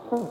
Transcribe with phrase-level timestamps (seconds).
[0.00, 0.30] Thank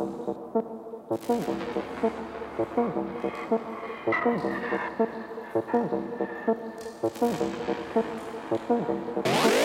[9.46, 9.57] you.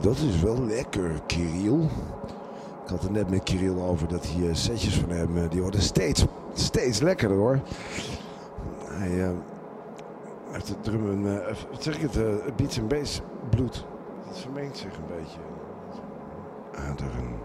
[0.00, 1.82] Dat is wel lekker, Kirill.
[2.84, 5.62] Ik had het net met Kirill over dat die uh, setjes van hem, uh, die
[5.62, 6.24] worden steeds,
[6.54, 7.60] steeds lekkerder hoor.
[8.84, 9.28] Hij uh,
[10.50, 11.38] heeft het drum, uh,
[11.78, 13.20] zeg ik het, uh, beats en bass
[13.50, 13.86] bloed.
[14.26, 15.40] Het vermengt zich een beetje.
[16.74, 17.38] Aderen.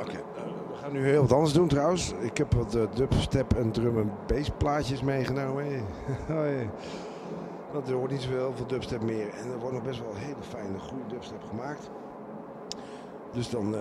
[0.00, 0.22] Oké, okay,
[0.70, 2.14] we gaan nu heel wat anders doen trouwens.
[2.20, 5.64] Ik heb wat dubstep en drum en bass plaatjes meegenomen.
[7.72, 9.28] Want er wordt niet zoveel veel dubstep meer.
[9.28, 11.90] En er wordt nog best wel een hele fijne, goede dubstep gemaakt.
[13.32, 13.80] Dus dan uh,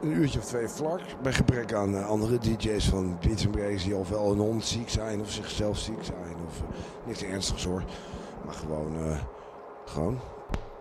[0.00, 1.00] een uurtje of twee vlak.
[1.22, 5.20] Bij gebrek aan uh, andere DJ's van Beats Breaks die ofwel een hond ziek zijn
[5.20, 6.36] of zichzelf ziek zijn.
[6.46, 6.66] Of uh,
[7.06, 7.82] niks ernstigs hoor.
[8.44, 8.96] Maar gewoon,
[9.84, 10.18] gewoon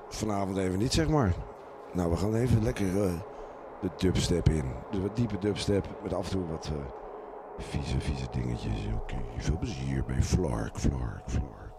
[0.08, 1.34] vanavond even niet zeg maar.
[1.94, 2.94] Nou, we gaan even lekker
[3.82, 4.66] de dubstep in.
[4.92, 6.72] Dus wat diepe dubstep met af en toe wat
[7.58, 8.88] vieze, vieze dingetjes.
[8.96, 11.71] Oké, veel plezier bij Flark, Flark, Flark.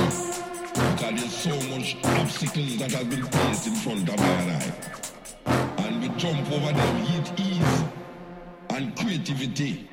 [0.73, 5.07] because there's so much obstacles that have been placed in front of my life
[5.47, 7.85] and we jump over them with ease
[8.71, 9.89] and creativity.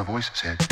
[0.00, 0.30] a voice?
[0.34, 0.69] Said,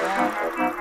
[0.00, 0.71] Música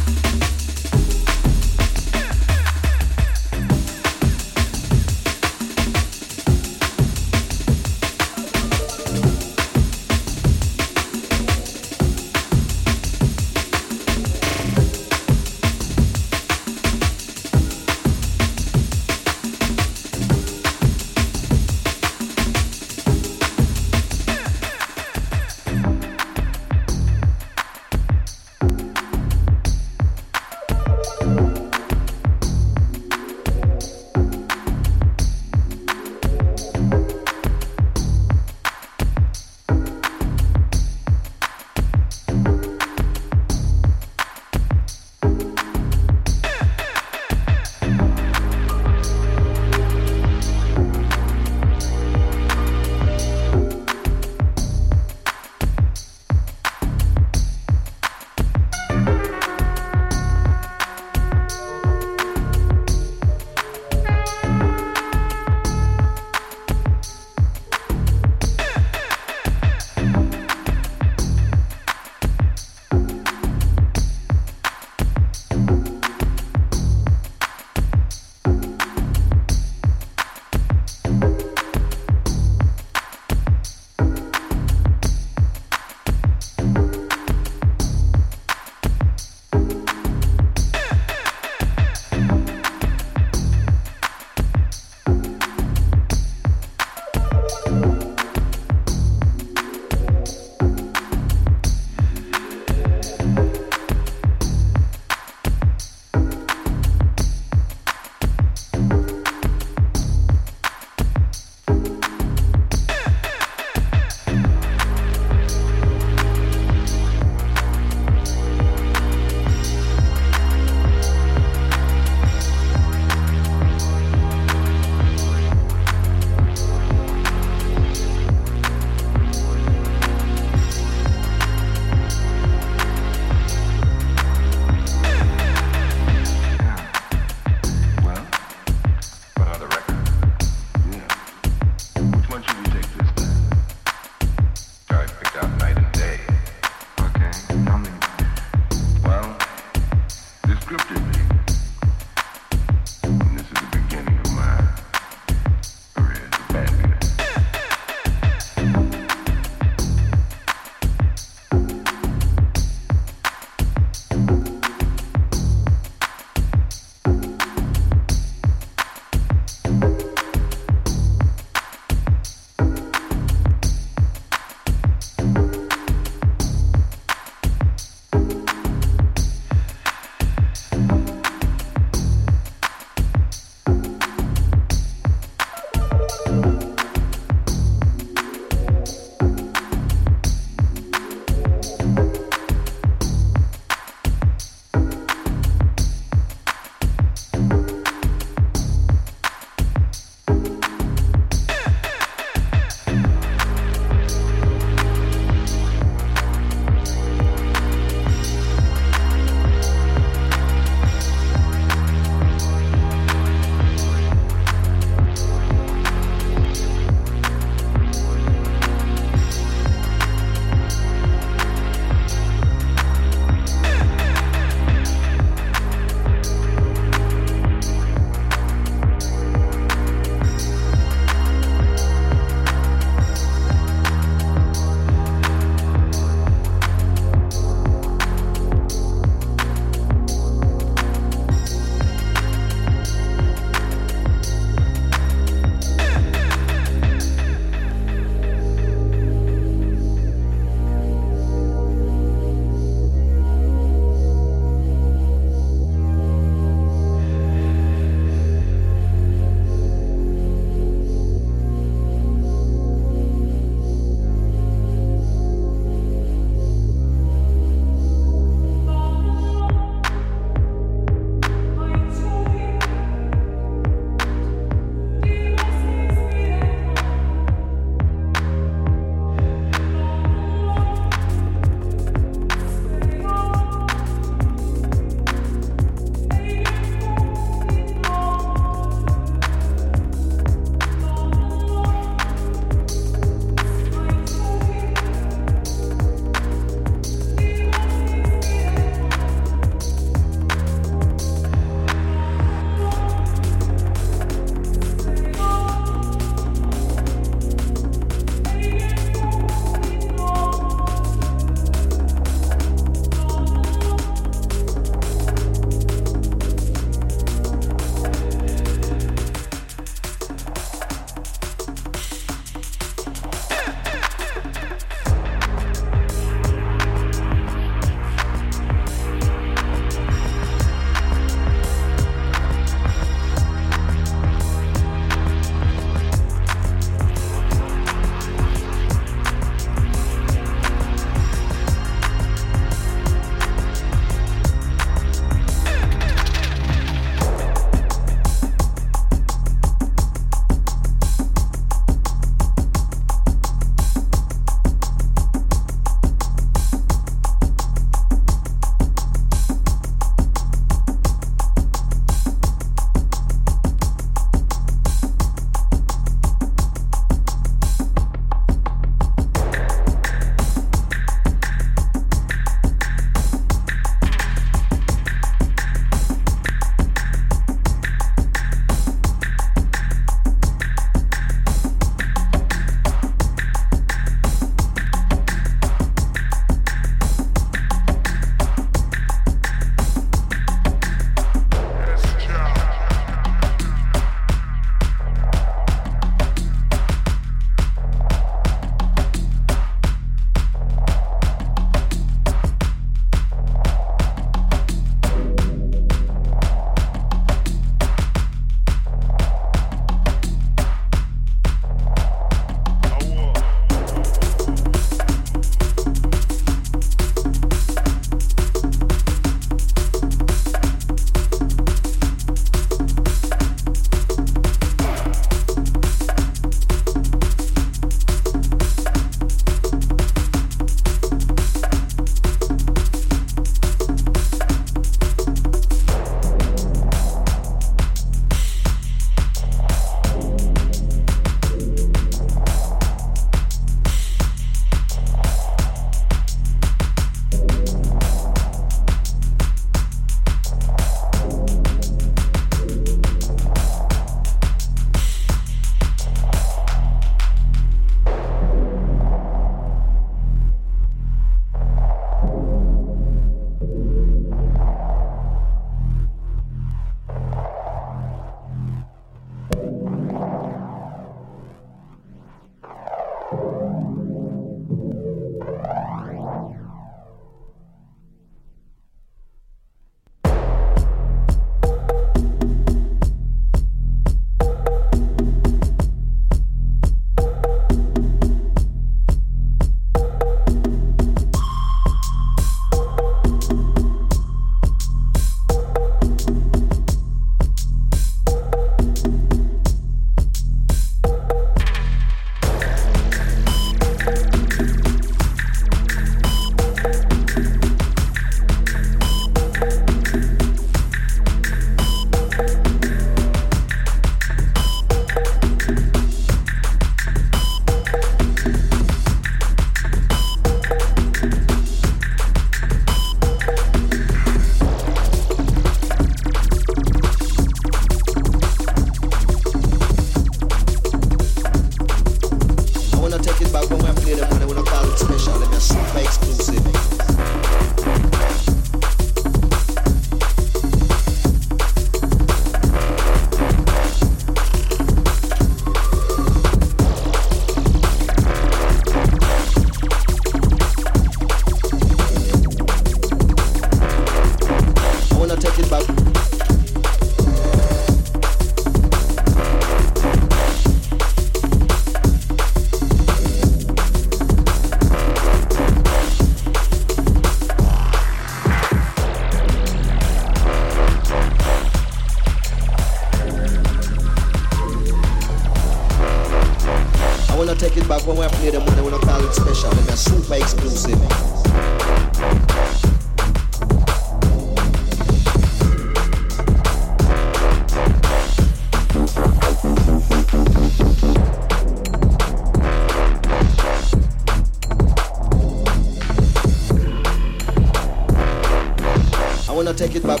[599.74, 600.00] take it back.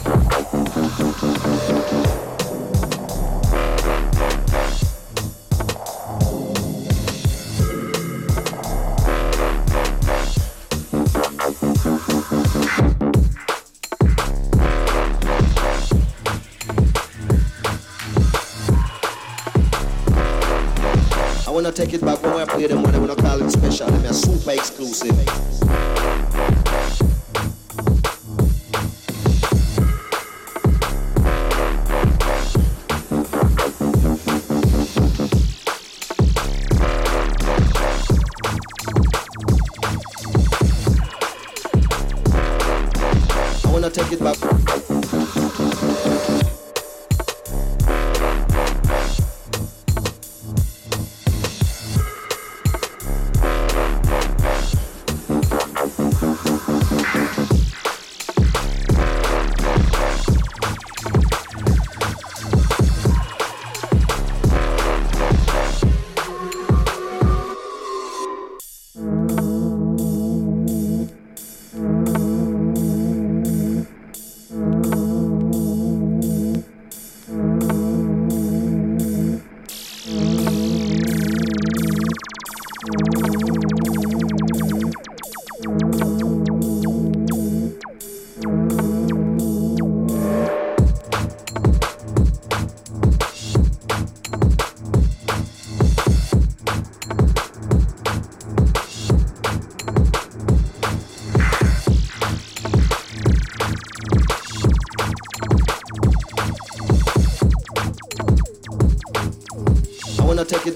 [21.46, 23.86] I wanna take it back when I play them when I wanna call it special.
[23.88, 25.03] Them a super exclusive.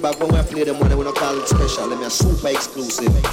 [0.03, 1.89] Back when I play them when I call it special.
[1.89, 3.28] Them a super exclusive.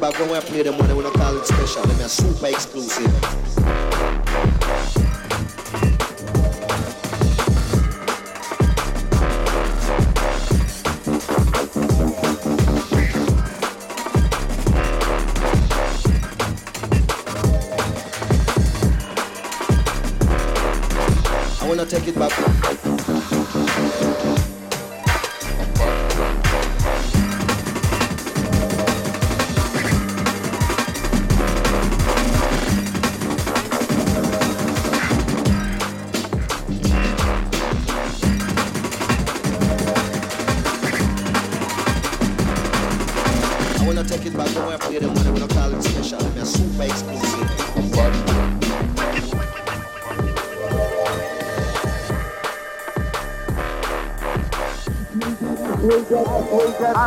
[0.00, 1.82] Back when I play them when I wanna call it special.
[1.82, 3.69] Them a super exclusive.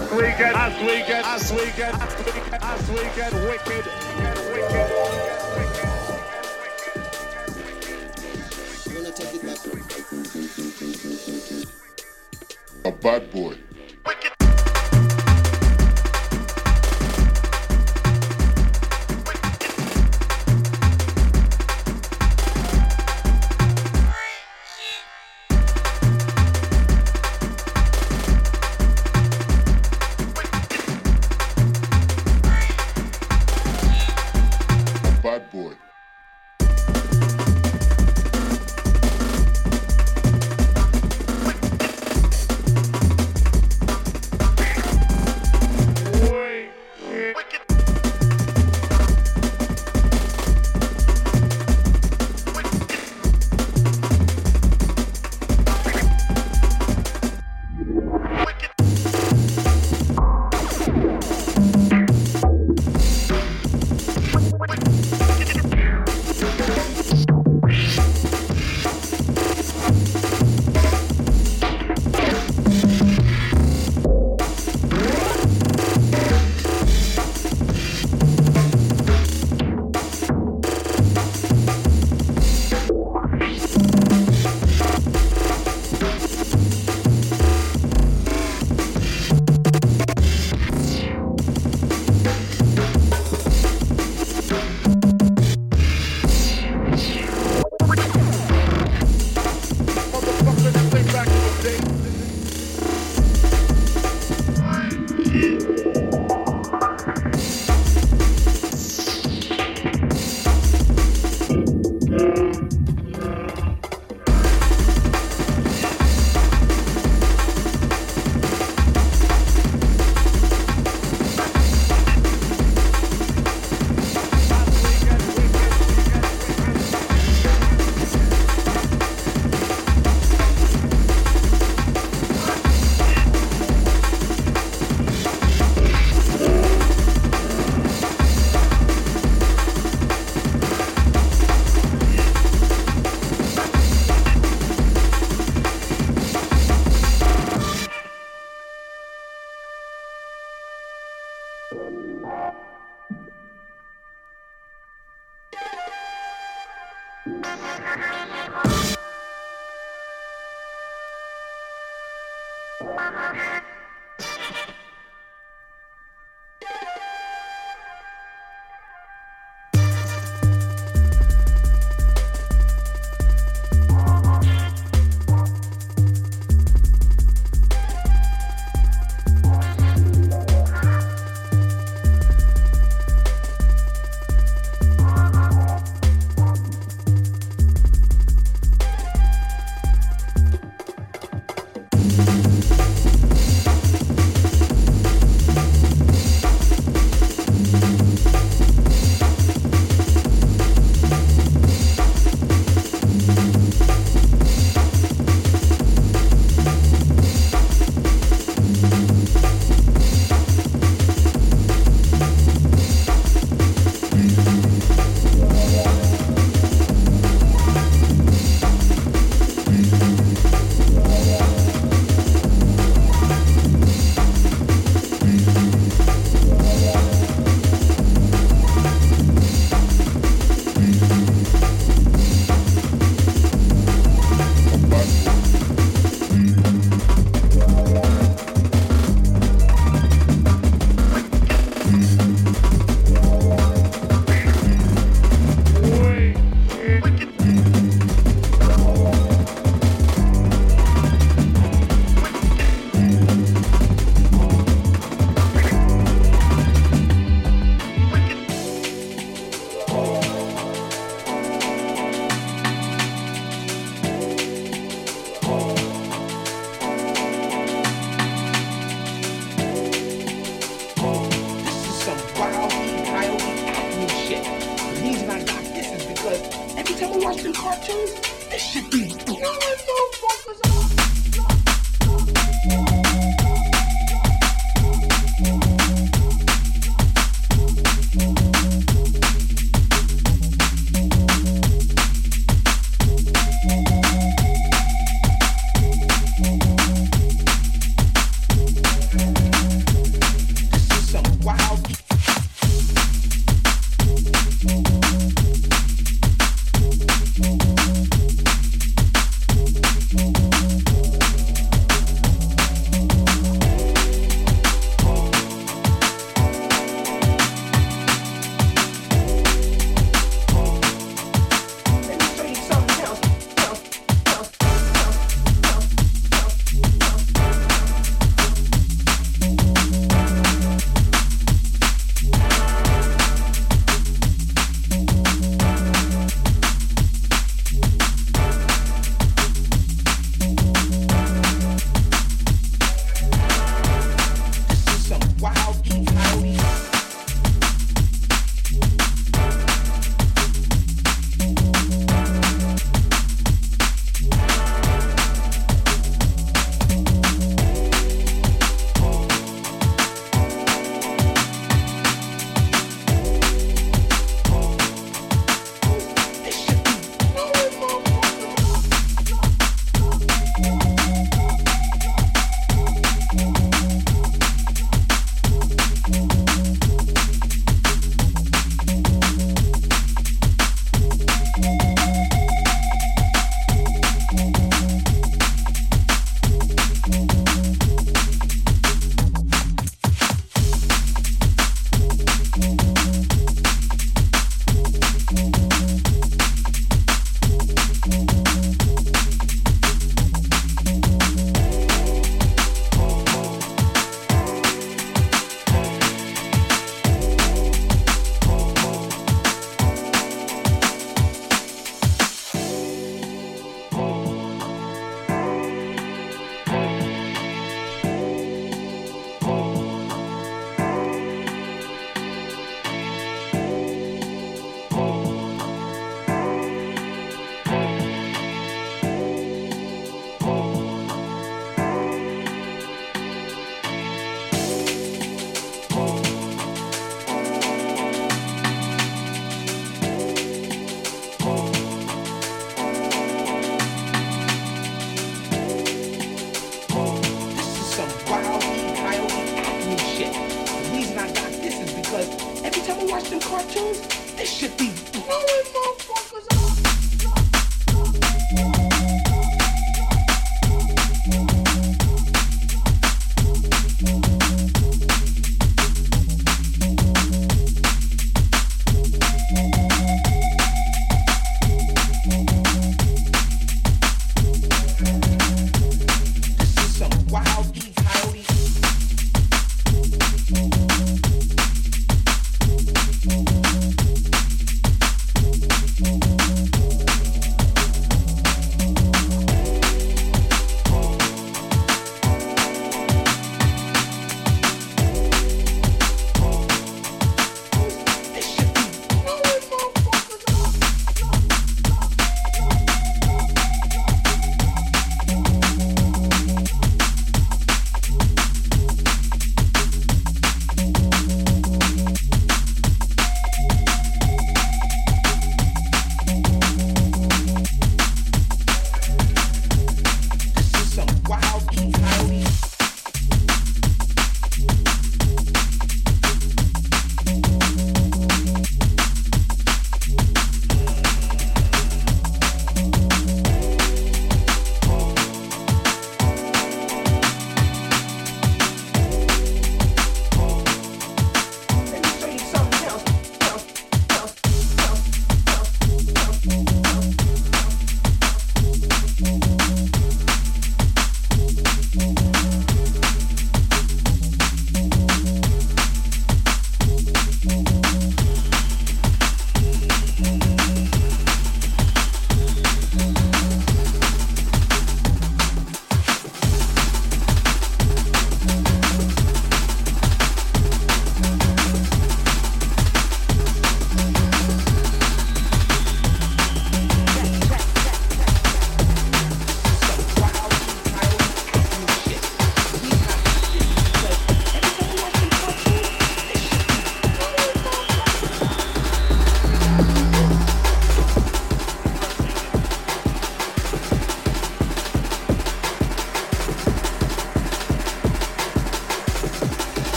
[0.00, 3.49] Us weekend, us weekend, us weekend, us weekend, us weekend.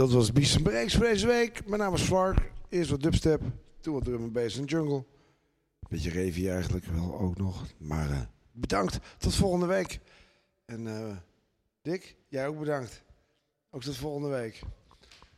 [0.00, 1.66] Dat was Beast Breaks voor deze week.
[1.66, 2.52] Mijn naam is Flark.
[2.68, 3.42] Eerst wat dubstep,
[3.80, 5.04] toen wat drum and bass en jungle.
[5.88, 7.66] Beetje revie eigenlijk wel ook nog.
[7.78, 8.20] Maar eh,
[8.52, 8.98] bedankt.
[9.18, 10.00] Tot volgende week.
[10.64, 11.16] En eh,
[11.82, 13.02] Dick, jij ook bedankt.
[13.70, 14.62] Ook tot volgende week.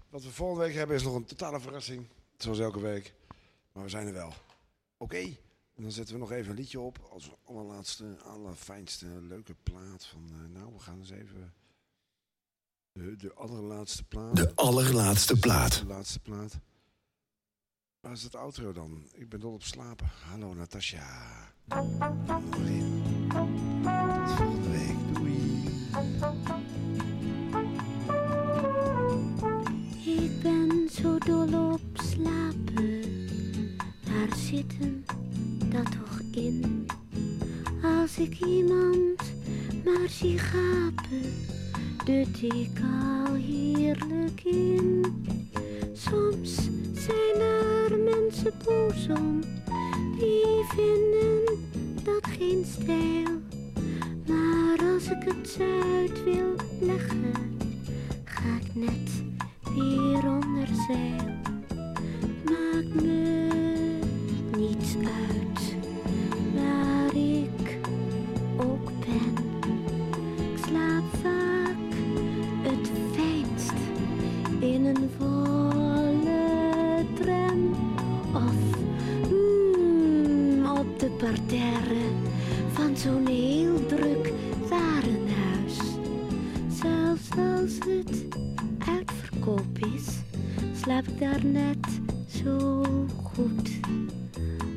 [0.08, 2.06] Wat we volgende week hebben is nog een totale verrassing.
[2.36, 3.14] Zoals elke week.
[3.72, 4.32] Maar we zijn er wel.
[4.96, 5.20] Oké.
[5.74, 6.98] En dan zetten we nog even een liedje op.
[7.10, 10.06] Als allerlaatste, allerfijnste, leuke plaat.
[10.06, 11.52] Van, eh, nou, we gaan eens even...
[12.92, 14.36] De, de allerlaatste plaat.
[14.36, 15.78] De allerlaatste plaat.
[15.78, 16.58] De laatste plaat.
[18.00, 19.06] Waar is het outro dan?
[19.12, 20.10] Ik ben dol op slapen.
[20.30, 21.52] Hallo Natasja.
[21.68, 21.86] Tot
[24.36, 25.14] volgende week.
[25.14, 25.64] Doei.
[30.04, 33.00] Ik ben zo dol op slapen.
[34.04, 35.04] Waar zit hem
[35.68, 36.86] dat toch in?
[37.82, 39.22] Als ik iemand
[39.84, 41.32] maar zie gapen,
[42.04, 45.04] dut ik al heerlijk in.
[45.92, 46.54] Soms
[46.94, 49.40] zijn er mensen boos om,
[50.18, 51.58] die vinden
[52.02, 53.40] dat geen stijl.
[54.26, 57.32] Maar als ik het uit wil leggen,
[58.24, 59.22] ga ik net
[59.74, 61.34] weer onder zeil.
[62.44, 63.48] Maakt me
[64.58, 65.74] niets uit
[66.54, 67.78] waar ik
[68.56, 69.34] ook ben.
[70.52, 71.51] Ik slaap vaak
[74.62, 77.70] in een volle tram
[78.34, 78.54] of
[79.30, 82.06] mm, op de parterre
[82.72, 84.32] van zo'n heel druk
[84.68, 85.76] warenhuis.
[86.68, 88.24] Zelfs als het
[88.88, 90.08] uitverkoop is,
[90.82, 91.86] slaap ik daar net
[92.42, 92.82] zo
[93.22, 93.70] goed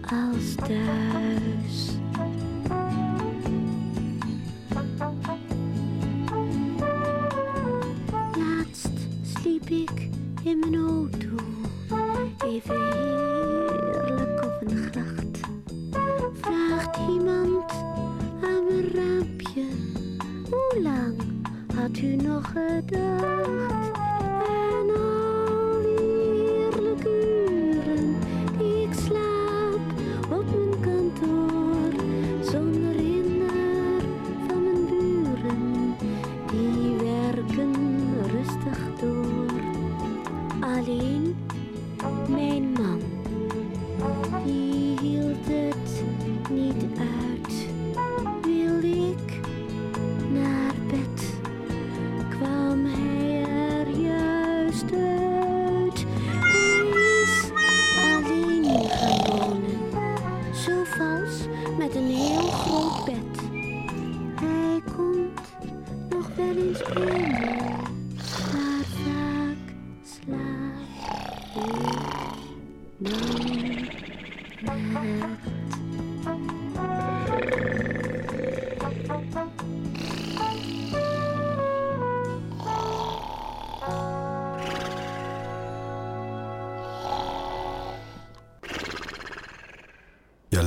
[0.02, 2.05] als thuis.
[9.70, 10.10] Ik
[10.44, 11.36] in mijn auto,
[12.46, 15.40] even heerlijk op een gracht.
[16.42, 17.72] Vraagt iemand
[18.44, 19.66] aan mijn raampje,
[20.50, 21.16] hoe lang
[21.76, 23.85] had u nog gedacht?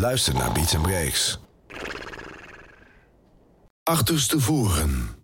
[0.09, 1.39] Luistert naar Beats Breaks.
[3.83, 5.18] Achterstevoren.